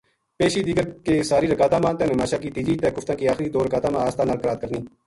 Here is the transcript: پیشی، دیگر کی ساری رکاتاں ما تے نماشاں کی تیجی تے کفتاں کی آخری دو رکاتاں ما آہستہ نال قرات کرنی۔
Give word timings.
پیشی، 0.37 0.61
دیگر 0.67 0.87
کی 1.05 1.15
ساری 1.31 1.47
رکاتاں 1.51 1.79
ما 1.83 1.91
تے 1.97 2.05
نماشاں 2.11 2.41
کی 2.41 2.49
تیجی 2.55 2.75
تے 2.81 2.87
کفتاں 2.95 3.15
کی 3.19 3.25
آخری 3.31 3.47
دو 3.53 3.59
رکاتاں 3.65 3.91
ما 3.93 3.99
آہستہ 4.05 4.23
نال 4.29 4.39
قرات 4.41 4.59
کرنی۔ 4.61 4.79